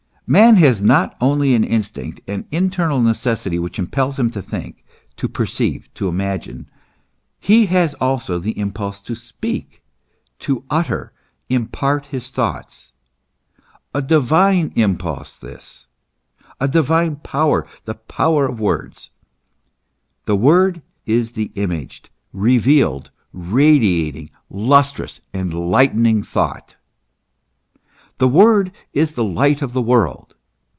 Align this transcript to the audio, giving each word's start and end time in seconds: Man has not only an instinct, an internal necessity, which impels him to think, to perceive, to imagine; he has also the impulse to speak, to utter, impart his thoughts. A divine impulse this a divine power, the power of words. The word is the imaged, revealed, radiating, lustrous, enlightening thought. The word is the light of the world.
Man 0.27 0.55
has 0.63 0.81
not 0.81 1.17
only 1.19 1.53
an 1.55 1.65
instinct, 1.65 2.21
an 2.25 2.45
internal 2.51 3.01
necessity, 3.01 3.59
which 3.59 3.77
impels 3.77 4.17
him 4.17 4.29
to 4.31 4.41
think, 4.41 4.85
to 5.17 5.27
perceive, 5.27 5.89
to 5.95 6.07
imagine; 6.07 6.69
he 7.37 7.65
has 7.65 7.95
also 7.95 8.39
the 8.39 8.57
impulse 8.57 9.01
to 9.01 9.13
speak, 9.13 9.83
to 10.39 10.63
utter, 10.69 11.11
impart 11.49 12.05
his 12.05 12.29
thoughts. 12.29 12.93
A 13.93 14.01
divine 14.01 14.71
impulse 14.77 15.35
this 15.37 15.87
a 16.61 16.67
divine 16.69 17.17
power, 17.17 17.67
the 17.83 17.95
power 17.95 18.47
of 18.47 18.57
words. 18.57 19.09
The 20.23 20.37
word 20.37 20.81
is 21.05 21.33
the 21.33 21.51
imaged, 21.55 22.09
revealed, 22.31 23.11
radiating, 23.33 24.29
lustrous, 24.49 25.19
enlightening 25.33 26.23
thought. 26.23 26.77
The 28.17 28.27
word 28.27 28.71
is 28.93 29.15
the 29.15 29.23
light 29.23 29.63
of 29.63 29.73
the 29.73 29.81
world. 29.81 30.35